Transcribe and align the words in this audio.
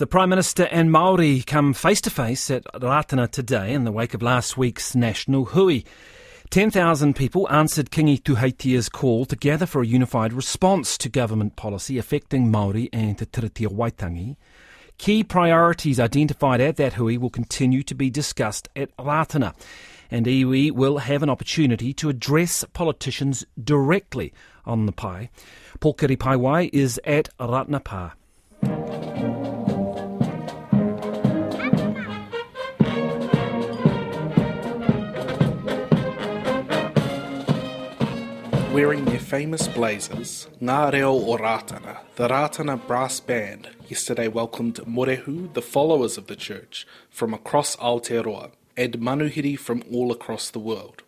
The 0.00 0.06
Prime 0.06 0.30
Minister 0.30 0.66
and 0.70 0.90
Maori 0.90 1.42
come 1.42 1.74
face 1.74 2.00
to 2.00 2.08
face 2.08 2.50
at 2.50 2.64
Ratana 2.72 3.30
today 3.30 3.74
in 3.74 3.84
the 3.84 3.92
wake 3.92 4.14
of 4.14 4.22
last 4.22 4.56
week's 4.56 4.94
national 4.94 5.44
hui. 5.44 5.82
10,000 6.48 7.14
people 7.14 7.46
answered 7.50 7.90
Kingi 7.90 8.18
Tuheitia's 8.18 8.88
call 8.88 9.26
to 9.26 9.36
gather 9.36 9.66
for 9.66 9.82
a 9.82 9.86
unified 9.86 10.32
response 10.32 10.96
to 10.96 11.10
government 11.10 11.54
policy 11.54 11.98
affecting 11.98 12.50
Maori 12.50 12.88
and 12.94 13.18
Te 13.18 13.26
Tiriti 13.26 13.66
o 13.66 13.68
Waitangi. 13.68 14.36
Key 14.96 15.22
priorities 15.22 16.00
identified 16.00 16.62
at 16.62 16.76
that 16.76 16.94
hui 16.94 17.18
will 17.18 17.28
continue 17.28 17.82
to 17.82 17.94
be 17.94 18.08
discussed 18.08 18.70
at 18.74 18.96
Ratana, 18.96 19.52
and 20.10 20.24
iwi 20.24 20.70
will 20.70 20.96
have 20.96 21.22
an 21.22 21.28
opportunity 21.28 21.92
to 21.92 22.08
address 22.08 22.64
politicians 22.72 23.44
directly 23.62 24.32
on 24.64 24.86
the 24.86 24.92
pae. 24.92 25.28
Pokere 25.78 26.16
Paewai 26.16 26.70
is 26.72 26.98
at 27.04 27.28
Ratana 27.38 28.12
Wearing 38.80 39.04
their 39.04 39.18
famous 39.18 39.68
blazers, 39.68 40.48
Ngā 40.62 40.92
Reo 40.94 41.12
o 41.12 41.36
Ratana, 41.36 41.98
the 42.16 42.28
Ratana 42.28 42.78
Brass 42.86 43.20
Band, 43.20 43.68
yesterday 43.88 44.26
welcomed 44.26 44.76
Morehu, 44.86 45.52
the 45.52 45.60
followers 45.60 46.16
of 46.16 46.28
the 46.28 46.34
church, 46.34 46.86
from 47.10 47.34
across 47.34 47.76
Aotearoa, 47.76 48.52
and 48.78 48.94
manuhiri 48.94 49.58
from 49.58 49.82
all 49.92 50.10
across 50.10 50.48
the 50.48 50.58
world. 50.58 51.02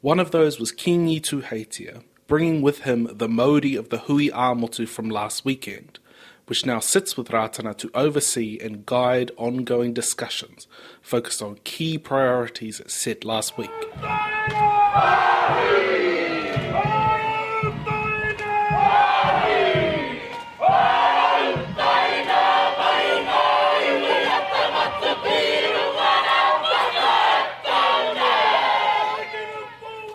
One 0.00 0.18
of 0.18 0.32
those 0.32 0.58
was 0.58 0.72
Kingi 0.72 1.20
Tuheitia, 1.20 2.02
bringing 2.26 2.60
with 2.60 2.80
him 2.80 3.08
the 3.12 3.28
mauri 3.28 3.76
of 3.76 3.90
the 3.90 3.98
Hui 3.98 4.28
Āmotu 4.30 4.88
from 4.88 5.08
last 5.08 5.44
weekend, 5.44 6.00
which 6.46 6.66
now 6.66 6.80
sits 6.80 7.16
with 7.16 7.28
Ratana 7.28 7.76
to 7.76 7.90
oversee 7.94 8.58
and 8.60 8.84
guide 8.84 9.30
ongoing 9.36 9.92
discussions 9.92 10.66
focused 11.00 11.40
on 11.40 11.60
key 11.62 11.98
priorities 11.98 12.82
set 12.88 13.24
last 13.24 13.56
week. 13.56 13.70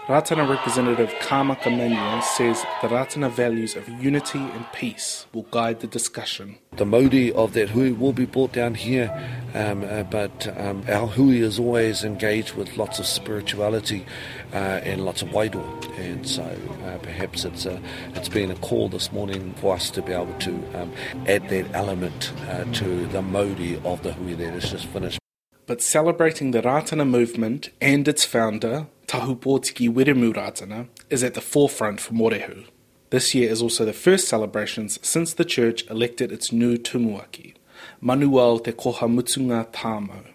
Ratana 0.08 0.48
representative 0.48 1.14
Kama 1.20 1.58
Manuel 1.66 2.22
says 2.22 2.62
the 2.82 2.88
Ratana 2.88 3.30
values 3.30 3.76
of 3.76 3.90
unity 3.90 4.40
and 4.40 4.66
peace 4.72 5.28
will 5.34 5.44
guide 5.52 5.82
the 5.82 5.88
discussion. 5.88 6.58
The 6.78 6.86
mauri 6.86 7.34
of 7.34 7.52
that 7.56 7.68
hui 7.72 7.92
will 7.92 8.14
be 8.14 8.26
brought 8.26 8.54
down 8.54 8.76
here, 8.76 9.12
um, 9.54 9.84
uh, 9.84 10.04
but 10.04 10.48
um, 10.58 10.86
our 10.88 11.08
hui 11.08 11.40
is 11.40 11.60
always 11.60 12.06
engaged 12.06 12.54
with 12.54 12.78
lots 12.78 13.00
of 13.00 13.06
spirituality 13.06 14.06
uh, 14.54 14.80
and 14.86 15.04
lots 15.04 15.24
of 15.24 15.28
waido. 15.32 15.62
And 16.00 16.26
so 16.26 16.44
uh, 16.86 17.00
perhaps 17.00 17.44
it's, 17.44 17.66
a, 17.66 17.78
it's 18.16 18.30
been 18.30 18.50
a 18.50 18.56
call 18.56 18.88
this 18.88 19.12
morning 19.12 19.56
for 19.56 19.76
us 19.76 19.90
to 19.90 20.02
be 20.02 20.14
able 20.14 20.34
to 20.36 20.54
um, 20.82 20.94
add 21.28 21.50
that 21.50 21.66
element 21.74 22.32
uh, 22.48 22.64
to 22.76 23.08
the 23.08 23.22
mauri 23.22 23.78
of 23.84 24.04
the 24.04 24.14
hui 24.14 24.36
that 24.36 24.54
has 24.54 24.72
just 24.72 24.86
finished. 24.86 25.20
But 25.66 25.82
celebrating 25.82 26.52
the 26.52 26.62
Ratana 26.62 27.06
movement 27.06 27.72
and 27.82 28.08
its 28.08 28.24
founder, 28.24 28.88
Tahupōtiki 29.08 29.90
Wiremu 29.90 30.34
Ratana, 30.34 30.90
is 31.10 31.24
at 31.24 31.34
the 31.34 31.40
forefront 31.40 32.02
for 32.02 32.14
Morehu. 32.14 32.66
This 33.10 33.34
year 33.34 33.50
is 33.50 33.62
also 33.62 33.86
the 33.86 33.94
first 33.94 34.28
celebrations 34.28 35.00
since 35.02 35.34
the 35.34 35.46
church 35.46 35.90
elected 35.90 36.30
its 36.30 36.52
new 36.52 36.78
tumuaki, 36.78 37.54
Manuel 38.02 38.60
Te 38.60 38.74
Koha 38.74 39.08
Mutunga 39.08 39.72
Tāmau. 39.72 40.26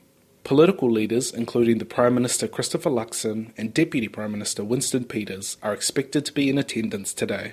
Political 0.42 0.90
leaders, 0.90 1.30
including 1.32 1.78
the 1.78 1.84
Prime 1.84 2.14
Minister 2.14 2.48
Christopher 2.48 2.88
Luxon 2.88 3.52
and 3.58 3.74
Deputy 3.74 4.08
Prime 4.08 4.32
Minister 4.32 4.64
Winston 4.64 5.04
Peters, 5.04 5.58
are 5.62 5.74
expected 5.74 6.24
to 6.24 6.32
be 6.32 6.48
in 6.48 6.56
attendance 6.56 7.12
today. 7.12 7.52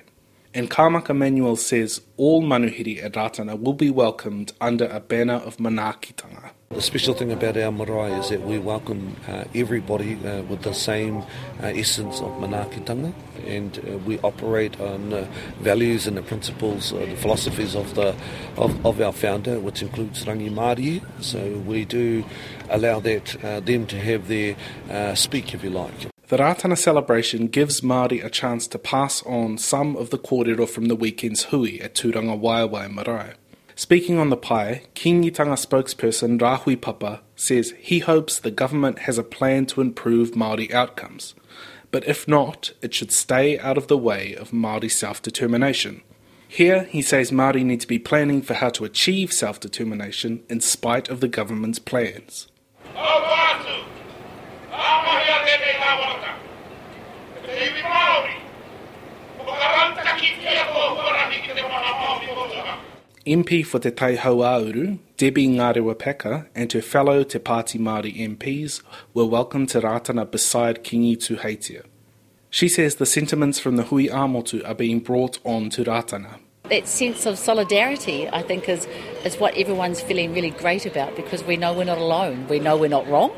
And 0.52 0.68
Kamaka 0.68 1.16
Manuel 1.16 1.54
says 1.54 2.00
all 2.16 2.42
manuhiri 2.42 3.04
at 3.04 3.12
Ratana 3.12 3.56
will 3.56 3.72
be 3.72 3.88
welcomed 3.88 4.52
under 4.60 4.86
a 4.86 4.98
banner 4.98 5.34
of 5.34 5.58
manakitanga. 5.58 6.50
The 6.70 6.82
special 6.82 7.14
thing 7.14 7.30
about 7.30 7.56
our 7.56 7.70
marae 7.70 8.18
is 8.18 8.30
that 8.30 8.42
we 8.42 8.58
welcome 8.58 9.14
uh, 9.28 9.44
everybody 9.54 10.14
uh, 10.26 10.42
with 10.42 10.62
the 10.62 10.74
same 10.74 11.18
uh, 11.18 11.66
essence 11.66 12.20
of 12.20 12.32
manakitanga 12.40 13.12
and 13.46 13.78
uh, 13.78 13.98
we 13.98 14.18
operate 14.20 14.80
on 14.80 15.12
uh, 15.12 15.24
values 15.60 16.08
and 16.08 16.16
the 16.16 16.22
principles, 16.22 16.92
uh, 16.92 16.96
the 16.96 17.16
philosophies 17.16 17.76
of 17.76 17.94
the 17.94 18.16
of, 18.56 18.84
of 18.84 19.00
our 19.00 19.12
founder, 19.12 19.60
which 19.60 19.82
includes 19.82 20.24
rangimārie. 20.24 21.00
So 21.22 21.62
we 21.64 21.84
do 21.84 22.24
allow 22.70 22.98
that 23.00 23.26
them 23.64 23.86
to 23.86 23.96
have 24.00 24.26
their 24.26 24.56
speak, 25.14 25.54
if 25.54 25.62
you 25.62 25.70
like. 25.70 26.10
The 26.30 26.36
Ratana 26.36 26.78
celebration 26.78 27.48
gives 27.48 27.80
Māori 27.80 28.24
a 28.24 28.30
chance 28.30 28.68
to 28.68 28.78
pass 28.78 29.20
on 29.24 29.58
some 29.58 29.96
of 29.96 30.10
the 30.10 30.16
kōrero 30.16 30.68
from 30.68 30.84
the 30.84 30.94
weekend's 30.94 31.46
hui 31.46 31.80
at 31.80 31.96
Turangawaewae 31.96 32.88
Marae. 32.88 33.34
Speaking 33.74 34.16
on 34.16 34.30
the 34.30 34.36
pae, 34.36 34.84
Kingitanga 34.94 35.58
spokesperson 35.58 36.38
Rahui 36.38 36.80
Papa 36.80 37.22
says 37.34 37.74
he 37.80 37.98
hopes 37.98 38.38
the 38.38 38.52
government 38.52 39.00
has 39.00 39.18
a 39.18 39.24
plan 39.24 39.66
to 39.66 39.80
improve 39.80 40.30
Māori 40.30 40.72
outcomes. 40.72 41.34
But 41.90 42.06
if 42.06 42.28
not, 42.28 42.74
it 42.80 42.94
should 42.94 43.10
stay 43.10 43.58
out 43.58 43.76
of 43.76 43.88
the 43.88 43.98
way 43.98 44.36
of 44.36 44.52
Māori 44.52 44.88
self-determination. 44.88 46.00
Here, 46.46 46.84
he 46.84 47.02
says 47.02 47.32
Māori 47.32 47.64
need 47.64 47.80
to 47.80 47.88
be 47.88 47.98
planning 47.98 48.40
for 48.40 48.54
how 48.54 48.70
to 48.70 48.84
achieve 48.84 49.32
self-determination 49.32 50.44
in 50.48 50.60
spite 50.60 51.08
of 51.08 51.18
the 51.18 51.26
government's 51.26 51.80
plans. 51.80 52.46
MP 63.26 63.64
for 63.64 63.78
Te 63.78 63.90
Tai 63.90 64.16
Hauauru, 64.16 64.98
Debbie 65.16 65.46
Ngarewa 65.46 65.94
Peka, 65.94 66.46
and 66.54 66.72
her 66.72 66.82
fellow 66.82 67.22
Te 67.22 67.38
Pāti 67.38 67.78
Māori 67.78 68.16
MPs 68.16 68.82
were 69.14 69.26
welcomed 69.26 69.68
to 69.68 69.80
Ratana 69.80 70.28
beside 70.28 70.82
Kingi 70.82 71.16
Tuheitia. 71.16 71.84
She 72.48 72.68
says 72.68 72.96
the 72.96 73.06
sentiments 73.06 73.60
from 73.60 73.76
the 73.76 73.84
Hui 73.84 74.08
Amotu 74.08 74.66
are 74.68 74.74
being 74.74 74.98
brought 74.98 75.38
on 75.44 75.70
to 75.70 75.84
Ratana. 75.84 76.40
That 76.70 76.86
sense 76.86 77.26
of 77.26 77.36
solidarity, 77.36 78.28
I 78.28 78.42
think, 78.42 78.68
is, 78.68 78.86
is 79.24 79.36
what 79.38 79.54
everyone's 79.56 80.00
feeling 80.00 80.32
really 80.32 80.50
great 80.50 80.86
about 80.86 81.16
because 81.16 81.42
we 81.42 81.56
know 81.56 81.72
we're 81.72 81.84
not 81.84 81.98
alone. 81.98 82.46
We 82.48 82.60
know 82.60 82.76
we're 82.76 82.88
not 82.88 83.08
wrong, 83.08 83.32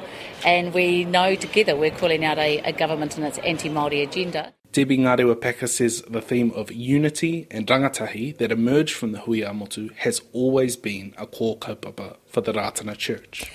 and 0.44 0.74
we 0.74 1.06
know 1.06 1.34
together 1.34 1.74
we're 1.74 1.92
calling 1.92 2.24
out 2.26 2.38
a, 2.38 2.58
a 2.58 2.72
government 2.72 3.16
and 3.16 3.26
its 3.26 3.38
anti 3.38 3.70
Māori 3.70 4.02
agenda. 4.02 4.52
Debbie 4.72 4.98
Ngarewa 4.98 5.68
says 5.68 6.02
the 6.02 6.22
theme 6.22 6.50
of 6.52 6.72
unity 6.72 7.46
and 7.50 7.66
rangatahi 7.66 8.36
that 8.38 8.52
emerged 8.52 8.94
from 8.94 9.12
the 9.12 9.20
Hui 9.20 9.40
Āmotu 9.40 9.92
has 9.96 10.22
always 10.32 10.76
been 10.76 11.14
a 11.18 11.26
core 11.26 11.58
kaupapa 11.58 12.16
for 12.26 12.40
the 12.40 12.52
Ratana 12.52 12.96
Church. 12.96 13.50